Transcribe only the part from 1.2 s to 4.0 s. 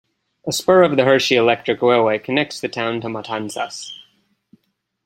Electric Railway connects the town to Matanzas.